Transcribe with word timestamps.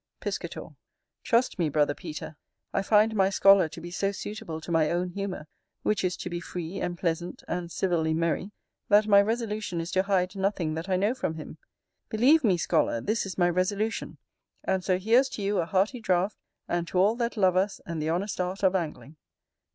Piscator. 0.19 0.69
Trust 1.23 1.59
me, 1.59 1.69
brother 1.69 1.93
Peter, 1.93 2.35
I 2.73 2.81
find 2.81 3.13
my 3.15 3.29
scholar 3.29 3.69
to 3.69 3.79
be 3.79 3.91
so 3.91 4.11
suitable 4.11 4.59
to 4.59 4.71
my 4.71 4.89
own 4.89 5.09
humour, 5.09 5.45
which 5.83 6.03
is 6.03 6.17
to 6.17 6.27
be 6.27 6.39
free 6.39 6.79
and 6.81 6.97
pleasant 6.97 7.43
and 7.47 7.71
civilly 7.71 8.15
merry, 8.15 8.49
that 8.89 9.05
my 9.05 9.21
resolution 9.21 9.79
is 9.79 9.91
to 9.91 10.01
hide 10.01 10.35
nothing 10.35 10.73
that 10.73 10.89
I 10.89 10.95
know 10.97 11.13
from 11.13 11.35
him. 11.35 11.59
Believe 12.09 12.43
me, 12.43 12.57
scholar, 12.57 12.99
this 12.99 13.27
is 13.27 13.37
my 13.37 13.47
resolution; 13.47 14.17
and 14.63 14.83
so 14.83 14.97
here's 14.97 15.29
to 15.29 15.43
you 15.43 15.59
a 15.59 15.67
hearty 15.67 15.99
draught, 15.99 16.39
and 16.67 16.87
to 16.87 16.97
all 16.97 17.15
that 17.17 17.37
love 17.37 17.55
us 17.55 17.79
and 17.85 18.01
the 18.01 18.09
honest 18.09 18.41
art 18.41 18.63
of 18.63 18.73
Angling. 18.73 19.17